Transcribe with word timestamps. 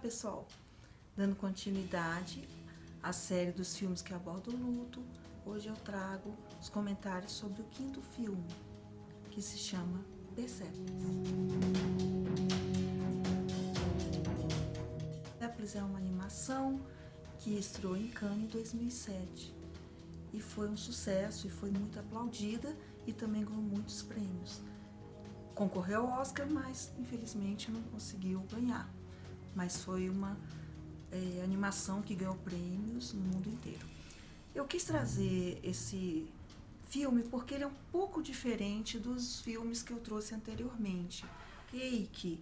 Pessoal! 0.00 0.46
Dando 1.16 1.34
continuidade 1.34 2.46
à 3.02 3.12
série 3.12 3.50
dos 3.50 3.76
filmes 3.76 4.02
que 4.02 4.12
abordam 4.12 4.54
o 4.54 4.70
luto, 4.70 5.02
hoje 5.44 5.68
eu 5.68 5.74
trago 5.74 6.36
os 6.60 6.68
comentários 6.68 7.32
sobre 7.32 7.62
o 7.62 7.64
quinto 7.64 8.02
filme, 8.02 8.46
que 9.30 9.40
se 9.40 9.56
chama 9.56 10.04
Persepolis. 10.34 10.76
Persepolis 15.38 15.76
é 15.76 15.82
uma 15.82 15.98
animação 15.98 16.78
que 17.38 17.58
estreou 17.58 17.96
em 17.96 18.08
Cannes 18.08 18.44
em 18.44 18.48
2007 18.48 19.54
e 20.32 20.40
foi 20.40 20.68
um 20.68 20.76
sucesso 20.76 21.46
e 21.46 21.50
foi 21.50 21.70
muito 21.70 21.98
aplaudida 21.98 22.76
e 23.06 23.12
também 23.12 23.44
ganhou 23.44 23.62
muitos 23.62 24.02
prêmios. 24.02 24.60
Concorreu 25.54 26.06
ao 26.06 26.20
Oscar, 26.20 26.48
mas 26.48 26.92
infelizmente 26.98 27.70
não 27.70 27.82
conseguiu 27.84 28.40
ganhar. 28.52 28.95
Mas 29.56 29.82
foi 29.82 30.08
uma 30.08 30.38
é, 31.10 31.42
animação 31.42 32.02
que 32.02 32.14
ganhou 32.14 32.36
prêmios 32.36 33.12
no 33.12 33.22
mundo 33.22 33.48
inteiro. 33.48 33.84
Eu 34.54 34.64
quis 34.66 34.84
trazer 34.84 35.58
esse 35.64 36.28
filme 36.88 37.24
porque 37.24 37.54
ele 37.54 37.64
é 37.64 37.66
um 37.66 37.74
pouco 37.90 38.22
diferente 38.22 38.98
dos 38.98 39.40
filmes 39.40 39.82
que 39.82 39.92
eu 39.92 39.98
trouxe 39.98 40.34
anteriormente. 40.34 41.24
Cake, 41.70 42.38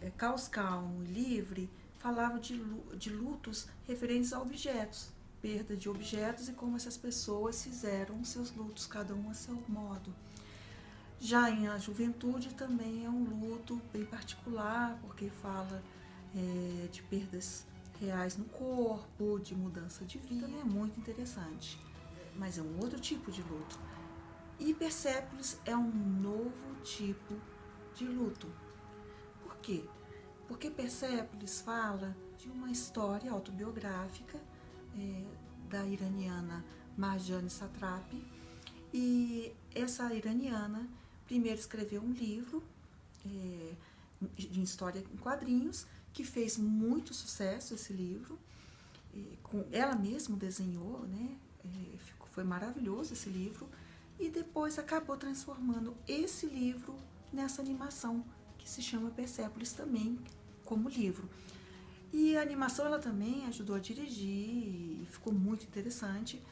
é, 0.00 0.10
Caos 0.10 0.48
Calmo 0.48 1.02
e 1.04 1.06
Livre 1.06 1.70
falavam 1.98 2.38
de, 2.38 2.62
de 2.96 3.10
lutos 3.10 3.68
referentes 3.86 4.32
a 4.32 4.40
objetos, 4.40 5.08
perda 5.40 5.76
de 5.76 5.88
objetos 5.88 6.48
e 6.48 6.52
como 6.52 6.76
essas 6.76 6.96
pessoas 6.96 7.62
fizeram 7.62 8.22
seus 8.24 8.54
lutos, 8.54 8.86
cada 8.86 9.14
um 9.14 9.30
a 9.30 9.34
seu 9.34 9.62
modo. 9.68 10.14
Já 11.18 11.50
em 11.50 11.66
A 11.68 11.78
Juventude 11.78 12.54
também 12.54 13.04
é 13.04 13.08
um 13.08 13.24
luto 13.24 13.80
bem 13.92 14.04
particular, 14.04 14.98
porque 15.00 15.30
fala 15.30 15.82
é, 16.34 16.88
de 16.88 17.02
perdas 17.02 17.66
reais 18.00 18.36
no 18.36 18.44
corpo, 18.44 19.38
de 19.40 19.54
mudança 19.54 20.04
de 20.04 20.18
vida, 20.18 20.46
também 20.46 20.60
é 20.60 20.64
muito 20.64 21.00
interessante. 21.00 21.80
Mas 22.36 22.58
é 22.58 22.62
um 22.62 22.78
outro 22.80 23.00
tipo 23.00 23.32
de 23.32 23.42
luto. 23.42 23.78
E 24.58 24.74
Persépolis 24.74 25.58
é 25.64 25.76
um 25.76 25.90
novo 25.90 26.74
tipo 26.82 27.34
de 27.94 28.06
luto. 28.06 28.46
Por 29.42 29.56
quê? 29.56 29.84
Porque 30.46 30.70
Persépolis 30.70 31.60
fala 31.62 32.14
de 32.38 32.48
uma 32.48 32.70
história 32.70 33.30
autobiográfica 33.32 34.38
é, 34.98 35.24
da 35.68 35.84
iraniana 35.86 36.64
Marjane 36.96 37.50
Satrapi. 37.50 38.22
E 38.92 39.54
essa 39.74 40.12
iraniana 40.14 40.88
primeiro 41.26 41.58
escreveu 41.58 42.02
um 42.02 42.12
livro 42.12 42.62
é, 43.24 43.72
de 44.36 44.62
história 44.62 45.04
em 45.12 45.16
quadrinhos, 45.16 45.86
que 46.12 46.24
fez 46.24 46.56
muito 46.56 47.12
sucesso 47.12 47.74
esse 47.74 47.92
livro. 47.92 48.38
E, 49.12 49.38
com, 49.42 49.64
ela 49.70 49.94
mesma 49.94 50.36
desenhou, 50.36 51.06
né? 51.06 51.36
É, 51.64 51.98
ficou, 51.98 52.28
foi 52.28 52.44
maravilhoso 52.44 53.12
esse 53.12 53.28
livro. 53.28 53.68
E 54.18 54.30
depois 54.30 54.78
acabou 54.78 55.16
transformando 55.16 55.94
esse 56.08 56.46
livro 56.46 56.96
nessa 57.32 57.60
animação 57.60 58.24
que 58.56 58.68
se 58.68 58.80
chama 58.80 59.10
Persepolis 59.10 59.72
também 59.72 60.18
como 60.64 60.88
livro. 60.88 61.28
E 62.12 62.36
a 62.36 62.40
animação 62.40 62.86
ela 62.86 62.98
também 62.98 63.46
ajudou 63.46 63.76
a 63.76 63.78
dirigir 63.78 65.02
e 65.02 65.06
ficou 65.10 65.32
muito 65.32 65.64
interessante 65.64 66.42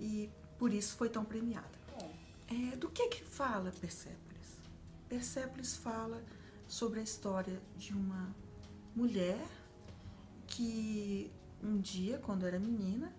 e 0.00 0.28
por 0.58 0.72
isso 0.72 0.96
foi 0.96 1.08
tão 1.08 1.24
premiada. 1.24 1.75
É, 2.48 2.76
do 2.76 2.88
que 2.88 3.08
que 3.08 3.24
fala 3.24 3.72
Persépolis? 3.72 4.60
Persépolis 5.08 5.76
fala 5.76 6.22
sobre 6.68 7.00
a 7.00 7.02
história 7.02 7.60
de 7.76 7.92
uma 7.92 8.34
mulher 8.94 9.44
que 10.46 11.30
um 11.62 11.78
dia, 11.80 12.18
quando 12.18 12.46
era 12.46 12.58
menina, 12.58 13.12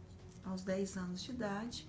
aos 0.46 0.64
10 0.64 0.98
anos 0.98 1.22
de 1.22 1.32
idade, 1.32 1.88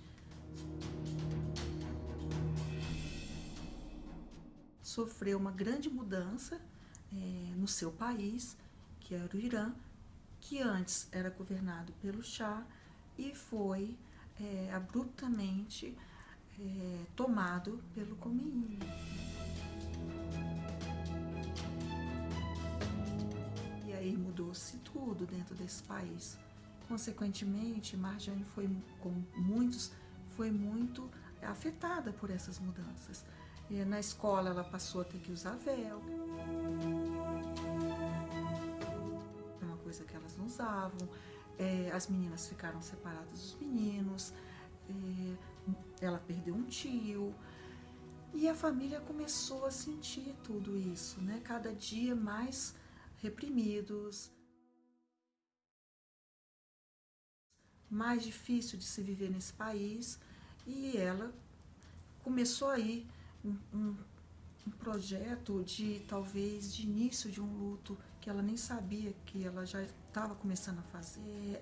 sofreu 4.81 5.37
uma 5.37 5.51
grande 5.51 5.89
mudança 5.89 6.59
é, 7.13 7.53
no 7.55 7.67
seu 7.67 7.91
país, 7.91 8.57
que 8.99 9.15
era 9.15 9.35
o 9.35 9.39
Irã, 9.39 9.73
que 10.41 10.61
antes 10.61 11.07
era 11.11 11.29
governado 11.29 11.93
pelo 12.01 12.21
Shah 12.21 12.65
e 13.17 13.33
foi 13.33 13.97
é, 14.39 14.71
abruptamente 14.73 15.97
é, 16.61 17.05
tomado 17.15 17.79
pelo 17.93 18.15
Khomeini. 18.17 18.79
E 23.85 23.93
aí 23.93 24.15
mudou-se 24.15 24.77
tudo 24.77 25.25
dentro 25.25 25.55
desse 25.55 25.83
país. 25.83 26.37
Consequentemente, 26.87 27.95
Marjane 27.95 28.43
foi, 28.43 28.69
como 28.99 29.25
muitos, 29.35 29.91
foi 30.35 30.51
muito 30.51 31.09
afetada 31.41 32.11
por 32.11 32.29
essas 32.29 32.59
mudanças. 32.59 33.23
E 33.69 33.85
na 33.85 33.99
escola 33.99 34.49
ela 34.49 34.63
passou 34.63 35.01
a 35.01 35.03
ter 35.03 35.19
que 35.19 35.31
usar 35.31 35.55
véu. 35.57 36.01
É 39.61 39.65
uma 39.65 39.77
coisa 39.77 40.03
que 40.03 40.15
elas 40.15 40.35
não 40.35 40.45
usavam. 40.45 41.07
É, 41.57 41.91
as 41.93 42.07
meninas 42.07 42.47
ficaram 42.47 42.81
separadas 42.81 43.39
dos 43.39 43.57
meninos. 43.59 44.33
É, 44.89 45.58
ela 46.01 46.19
perdeu 46.19 46.55
um 46.55 46.63
tio. 46.63 47.33
E 48.33 48.47
a 48.47 48.53
família 48.53 48.99
começou 49.01 49.65
a 49.65 49.71
sentir 49.71 50.35
tudo 50.43 50.77
isso, 50.77 51.19
né? 51.21 51.41
Cada 51.43 51.73
dia 51.73 52.15
mais 52.15 52.75
reprimidos, 53.17 54.31
mais 57.89 58.23
difícil 58.23 58.77
de 58.77 58.85
se 58.85 59.01
viver 59.01 59.29
nesse 59.29 59.53
país. 59.53 60.19
E 60.65 60.95
ela 60.95 61.33
começou 62.23 62.69
aí 62.69 63.07
um, 63.43 63.57
um, 63.73 63.97
um 64.67 64.71
projeto 64.71 65.63
de 65.63 66.01
talvez 66.07 66.73
de 66.73 66.83
início 66.83 67.31
de 67.31 67.41
um 67.41 67.57
luto 67.57 67.97
que 68.21 68.29
ela 68.29 68.41
nem 68.41 68.57
sabia 68.57 69.13
que 69.25 69.43
ela 69.43 69.65
já 69.65 69.81
estava 69.81 70.35
começando 70.35 70.79
a 70.79 70.83
fazer. 70.83 71.61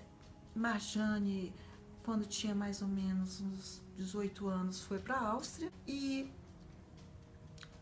Marjane 0.54 1.54
quando 2.08 2.26
tinha 2.26 2.56
mais 2.56 2.82
ou 2.82 2.88
menos 2.88 3.42
uns 3.42 3.82
18 3.98 4.48
anos, 4.48 4.82
foi 4.82 4.98
para 4.98 5.16
a 5.16 5.28
Áustria 5.28 5.70
e 5.86 6.32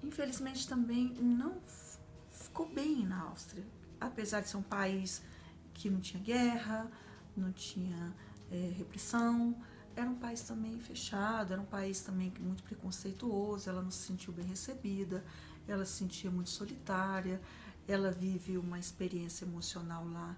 infelizmente 0.02 0.68
também 0.68 1.14
não 1.22 1.62
ficou 2.32 2.68
bem 2.68 3.06
na 3.06 3.22
Áustria, 3.22 3.64
apesar 4.02 4.42
de 4.42 4.50
ser 4.50 4.58
um 4.58 4.64
país 4.64 5.22
que 5.76 5.92
não 5.92 6.02
tinha 6.02 6.24
guerra, 6.24 6.90
não 7.38 7.52
tinha 7.52 8.16
é, 8.52 8.74
repressão, 8.76 9.56
era 9.96 10.10
um 10.10 10.16
país 10.16 10.42
também 10.42 10.80
fechado, 10.80 11.54
era 11.54 11.62
um 11.62 11.68
país 11.68 12.02
também 12.02 12.34
muito 12.40 12.64
preconceituoso, 12.64 13.70
ela 13.70 13.84
não 13.84 13.92
se 13.92 14.08
sentiu 14.08 14.34
bem 14.34 14.48
recebida, 14.48 15.24
ela 15.68 15.86
se 15.86 16.00
sentia 16.00 16.32
muito 16.32 16.50
solitária, 16.50 17.40
ela 17.88 18.10
vive 18.10 18.58
uma 18.58 18.80
experiência 18.80 19.46
emocional 19.46 20.04
lá 20.04 20.36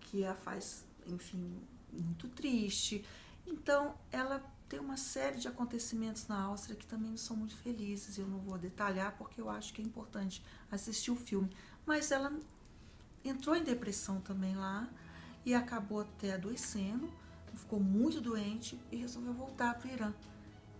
que 0.00 0.22
a 0.22 0.34
faz, 0.34 0.84
enfim, 1.06 1.62
muito 1.92 2.28
triste. 2.28 3.02
Então, 3.46 3.94
ela 4.10 4.42
tem 4.68 4.80
uma 4.80 4.96
série 4.96 5.38
de 5.38 5.46
acontecimentos 5.48 6.26
na 6.26 6.40
Áustria 6.40 6.74
que 6.74 6.86
também 6.86 7.10
não 7.10 7.18
são 7.18 7.36
muito 7.36 7.54
felizes. 7.56 8.16
Eu 8.16 8.26
não 8.26 8.38
vou 8.38 8.56
detalhar 8.56 9.16
porque 9.18 9.40
eu 9.40 9.50
acho 9.50 9.72
que 9.74 9.82
é 9.82 9.84
importante 9.84 10.42
assistir 10.70 11.10
o 11.10 11.16
filme. 11.16 11.50
Mas 11.84 12.10
ela 12.10 12.32
entrou 13.24 13.54
em 13.54 13.62
depressão 13.62 14.20
também 14.20 14.56
lá 14.56 14.88
e 15.44 15.54
acabou 15.54 16.00
até 16.00 16.32
adoecendo, 16.32 17.12
ficou 17.54 17.80
muito 17.80 18.20
doente 18.20 18.80
e 18.90 18.96
resolveu 18.96 19.34
voltar 19.34 19.74
para 19.74 19.88
o 19.88 19.92
Irã. 19.92 20.14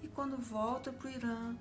E 0.03 0.09
quando 0.09 0.37
volta 0.37 0.93
para 0.93 1.09
o 1.09 1.11
Irã, 1.11 1.57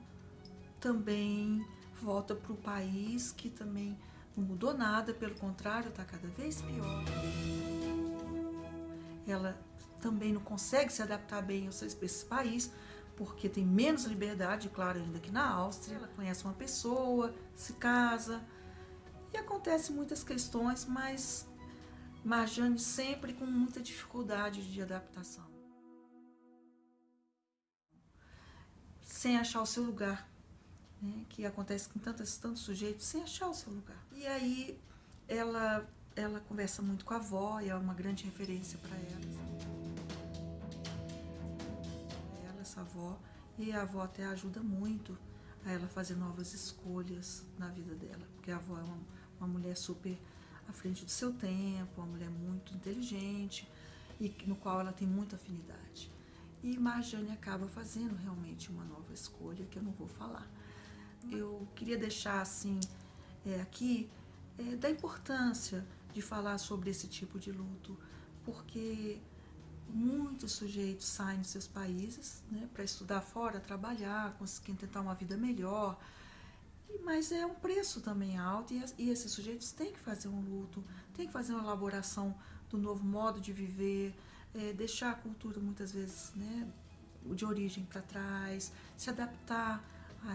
também 0.80 1.66
volta 2.02 2.34
para 2.34 2.54
o 2.54 2.58
país 2.58 3.32
que 3.32 3.50
também 3.50 3.98
não 4.36 4.44
mudou 4.46 4.74
nada, 4.74 5.14
pelo 5.14 5.36
contrário, 5.36 5.90
está 5.90 6.06
cada 6.06 6.28
vez 6.30 6.62
pior. 6.62 7.04
Ela 9.28 9.60
também 10.02 10.34
não 10.34 10.42
consegue 10.42 10.92
se 10.92 11.02
adaptar 11.02 11.42
bem 11.42 11.68
a 11.68 11.70
esse 11.70 12.26
país, 12.26 12.72
porque 13.16 13.48
tem 13.48 13.66
menos 13.66 14.06
liberdade, 14.06 14.70
claro, 14.70 15.00
ainda 15.00 15.20
que 15.20 15.32
na 15.32 15.48
Áustria. 15.48 15.98
Ela 15.98 16.08
conhece 16.08 16.44
uma 16.44 16.54
pessoa, 16.54 17.34
se 17.56 17.74
casa, 17.74 18.44
e 19.34 19.38
acontece 19.38 19.92
muitas 19.92 20.24
questões, 20.24 20.86
mas 20.86 21.48
Marjane 22.24 22.80
sempre 22.80 23.34
com 23.34 23.46
muita 23.46 23.82
dificuldade 23.82 24.70
de 24.72 24.82
adaptação. 24.82 25.46
Sem 29.02 29.38
achar 29.38 29.62
o 29.62 29.66
seu 29.66 29.84
lugar, 29.84 30.28
né? 31.02 31.26
que 31.30 31.46
acontece 31.46 31.90
com 31.90 32.00
tantos, 32.00 32.38
tantos 32.38 32.62
sujeitos, 32.62 33.06
sem 33.06 33.24
achar 33.24 33.48
o 33.48 33.54
seu 33.54 33.72
lugar. 33.72 34.04
E 34.12 34.26
aí 34.26 34.80
ela, 35.28 35.88
ela 36.16 36.40
conversa 36.42 36.82
muito 36.82 37.06
com 37.06 37.14
a 37.14 37.18
avó, 37.18 37.60
e 37.62 37.70
é 37.70 37.76
uma 37.76 37.94
grande 37.94 38.26
referência 38.26 38.78
para 38.80 38.96
ela 38.96 39.52
essa 42.72 42.82
avó 42.82 43.20
e 43.58 43.72
a 43.74 43.82
avó 43.82 44.02
até 44.02 44.26
ajuda 44.26 44.62
muito 44.62 45.18
a 45.66 45.72
ela 45.72 45.88
fazer 45.88 46.16
novas 46.16 46.54
escolhas 46.54 47.46
na 47.58 47.68
vida 47.68 47.94
dela, 47.96 48.26
porque 48.34 48.50
a 48.50 48.56
avó 48.56 48.78
é 48.78 48.84
uma, 48.84 48.98
uma 49.40 49.48
mulher 49.48 49.76
super 49.76 50.18
à 50.68 50.72
frente 50.72 51.04
do 51.04 51.12
seu 51.12 51.34
tempo, 51.34 52.02
uma 52.02 52.08
mulher 52.08 52.30
muito 52.30 52.74
inteligente 52.74 53.70
e 54.20 54.34
no 54.48 54.56
qual 54.56 54.80
ela 54.80 54.94
tem 54.94 55.08
muita 55.08 55.36
afinidade. 55.36 56.12
E 56.64 56.78
Marjane 56.78 57.32
acaba 57.32 57.68
fazendo 57.68 58.16
realmente 58.16 58.70
uma 58.70 58.86
nova 58.86 59.14
escolha 59.14 59.66
que 59.66 59.78
eu 59.78 59.84
não 59.84 59.92
vou 59.92 60.08
falar. 60.08 60.48
Eu 61.30 61.68
queria 61.76 61.98
deixar 61.98 62.42
assim 62.42 62.80
é, 63.46 63.60
aqui 63.62 64.10
é, 64.58 64.76
da 64.76 64.90
importância 64.90 65.86
de 66.14 66.22
falar 66.22 66.58
sobre 66.58 66.90
esse 66.90 67.08
tipo 67.08 67.40
de 67.40 67.52
luto, 67.52 67.98
porque 68.44 69.20
muitos 69.90 70.54
sujeitos 70.54 71.06
saem 71.06 71.40
dos 71.40 71.50
seus 71.50 71.68
países 71.68 72.44
né, 72.50 72.68
para 72.74 72.84
estudar 72.84 73.22
fora, 73.22 73.60
trabalhar, 73.60 74.34
conseguir 74.38 74.74
tentar 74.74 75.02
uma 75.02 75.16
vida 75.16 75.38
melhor, 75.38 76.00
mas 77.04 77.32
é 77.32 77.46
um 77.46 77.56
preço 77.56 78.02
também 78.02 78.38
alto 78.38 78.74
e, 78.74 79.10
esses 79.10 79.32
sujeitos 79.32 79.72
têm 79.72 79.92
que 79.92 80.00
fazer 80.00 80.28
um 80.28 80.42
luto, 80.42 80.84
têm 81.14 81.28
que 81.28 81.34
fazer 81.34 81.54
uma 81.54 81.64
elaboração 81.64 82.36
do 82.70 82.78
novo 82.78 83.04
modo 83.04 83.40
de 83.40 83.52
viver, 83.52 84.16
é, 84.54 84.74
deixar 84.74 85.12
a 85.12 85.16
cultura 85.16 85.60
muitas 85.60 85.92
vezes 85.92 86.32
né, 86.36 86.68
de 87.26 87.46
origem 87.46 87.86
para 87.86 88.02
trás, 88.02 88.72
se 88.98 89.10
adaptar 89.10 89.84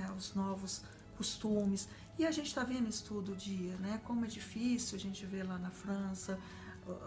aos 0.08 0.34
novos 0.34 0.82
costumes. 1.16 1.88
E 2.18 2.24
a 2.24 2.30
gente 2.30 2.46
está 2.46 2.64
vendo 2.64 2.88
isso 2.88 3.04
todo 3.04 3.34
dia, 3.36 3.74
né? 3.76 4.00
Como 4.04 4.24
é 4.24 4.28
difícil 4.28 4.96
a 4.96 5.00
gente 5.00 5.24
ver 5.26 5.42
lá 5.42 5.58
na 5.58 5.70
França 5.70 6.38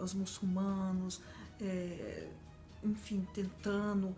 os 0.00 0.14
muçulmanos, 0.14 1.20
é, 1.60 2.28
enfim, 2.84 3.26
tentando 3.32 4.14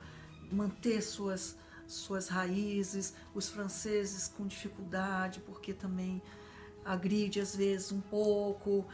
manter 0.50 1.00
suas, 1.02 1.56
suas 1.86 2.28
raízes, 2.28 3.14
os 3.34 3.48
franceses 3.48 4.28
com 4.28 4.46
dificuldade, 4.46 5.40
porque 5.40 5.72
também 5.72 6.20
agride 6.84 7.40
às 7.40 7.54
vezes 7.54 7.92
um 7.92 8.00
pouco 8.00 8.84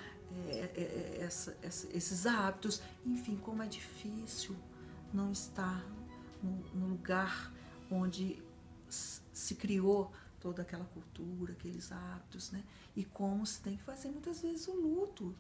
é, 0.49 0.71
é, 0.77 0.81
é 0.81 1.19
essa, 1.23 1.57
essa, 1.63 1.89
esses 1.97 2.27
hábitos. 2.27 2.83
Enfim, 3.05 3.37
como 3.37 3.63
é 3.63 3.67
difícil 3.67 4.55
não 5.13 5.33
estar 5.33 5.85
no, 6.43 6.51
no 6.75 6.87
lugar 6.89 7.53
onde 7.91 8.43
se 8.89 9.55
criou 9.55 10.13
toda 10.41 10.63
aquela 10.63 10.85
cultura, 10.85 11.53
aqueles 11.53 11.91
hábitos, 11.93 12.51
né? 12.51 12.63
E 12.97 13.05
como 13.05 13.45
se 13.45 13.61
tem 13.61 13.77
que 13.77 13.83
fazer 13.83 14.11
muitas 14.11 14.41
vezes 14.41 14.67
o 14.69 14.75
luto. 14.75 15.35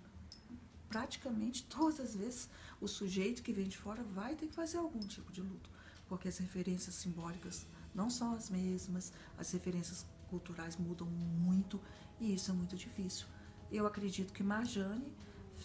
Praticamente 0.88 1.64
todas 1.64 2.00
as 2.00 2.16
vezes 2.16 2.48
o 2.80 2.88
sujeito 2.88 3.42
que 3.42 3.52
vem 3.52 3.68
de 3.68 3.76
fora 3.76 4.02
vai 4.02 4.34
ter 4.34 4.46
que 4.46 4.54
fazer 4.54 4.78
algum 4.78 5.00
tipo 5.00 5.30
de 5.30 5.42
luto, 5.42 5.70
porque 6.08 6.28
as 6.28 6.38
referências 6.38 6.94
simbólicas 6.94 7.66
não 7.94 8.08
são 8.08 8.34
as 8.34 8.48
mesmas, 8.48 9.12
as 9.36 9.50
referências 9.50 10.06
culturais 10.30 10.76
mudam 10.76 11.06
muito 11.06 11.80
e 12.20 12.34
isso 12.34 12.50
é 12.50 12.54
muito 12.54 12.76
difícil. 12.76 13.26
Eu 13.70 13.86
acredito 13.86 14.32
que 14.32 14.42
Marjane 14.42 15.12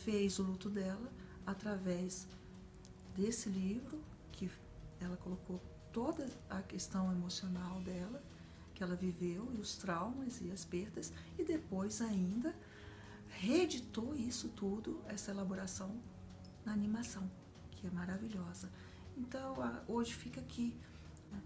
fez 0.04 0.40
o 0.40 0.44
luto 0.44 0.70
dela 0.70 1.12
através 1.46 2.28
desse 3.16 3.50
livro, 3.50 4.02
que 4.32 4.50
ela 5.00 5.16
colocou 5.18 5.62
toda 5.92 6.28
a 6.50 6.62
questão 6.62 7.12
emocional 7.12 7.80
dela 7.82 8.22
ela 8.84 8.96
viveu 8.96 9.52
e 9.54 9.58
os 9.58 9.76
traumas 9.78 10.42
e 10.42 10.52
as 10.52 10.66
perdas 10.66 11.12
e 11.38 11.44
depois 11.44 12.02
ainda 12.02 12.56
reeditou 13.30 14.16
isso 14.16 14.50
tudo, 14.50 15.02
essa 15.08 15.32
elaboração 15.32 16.00
na 16.66 16.72
animação, 16.72 17.30
que 17.72 17.88
é 17.88 17.90
maravilhosa. 17.90 18.70
Então, 19.18 19.56
hoje 19.88 20.14
fica 20.14 20.40
aqui 20.40 20.76
né, 21.32 21.42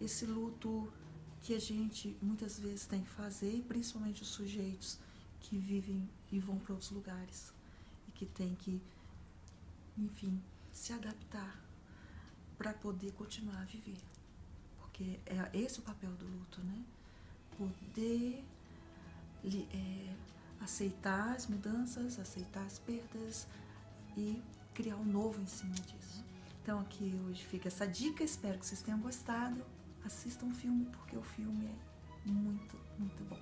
esse 0.00 0.26
luto 0.26 0.92
que 1.40 1.54
a 1.54 1.58
gente 1.58 2.16
muitas 2.20 2.58
vezes 2.58 2.86
tem 2.86 3.02
que 3.02 3.08
fazer, 3.08 3.64
principalmente 3.66 4.22
os 4.22 4.28
sujeitos 4.28 4.98
que 5.40 5.56
vivem 5.56 6.08
e 6.30 6.38
vão 6.38 6.58
para 6.58 6.72
outros 6.72 6.90
lugares 6.90 7.52
e 8.08 8.12
que 8.12 8.26
tem 8.26 8.54
que, 8.54 8.82
enfim, 9.96 10.42
se 10.72 10.92
adaptar 10.92 11.58
para 12.58 12.74
poder 12.74 13.12
continuar 13.12 13.62
a 13.62 13.64
viver 13.64 13.96
porque 15.00 15.18
é 15.26 15.58
esse 15.58 15.78
o 15.78 15.82
papel 15.82 16.10
do 16.10 16.26
luto, 16.26 16.60
né? 16.62 16.84
Poder 17.56 18.44
é, 19.72 20.14
aceitar 20.60 21.34
as 21.34 21.46
mudanças, 21.46 22.18
aceitar 22.18 22.64
as 22.66 22.78
perdas 22.78 23.46
e 24.16 24.42
criar 24.74 24.96
um 24.96 25.04
novo 25.04 25.40
em 25.40 25.46
cima 25.46 25.74
disso. 25.74 26.22
Então 26.62 26.80
aqui 26.80 27.18
hoje 27.26 27.42
fica 27.46 27.68
essa 27.68 27.86
dica, 27.86 28.22
espero 28.22 28.58
que 28.58 28.66
vocês 28.66 28.82
tenham 28.82 29.00
gostado. 29.00 29.64
Assistam 30.04 30.46
o 30.46 30.54
filme 30.54 30.84
porque 30.86 31.16
o 31.16 31.22
filme 31.22 31.66
é 32.26 32.30
muito, 32.30 32.76
muito 32.98 33.24
bom. 33.24 33.40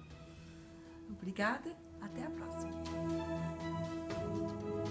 Obrigada, 1.10 1.74
até 2.00 2.24
a 2.24 2.30
próxima. 2.30 2.70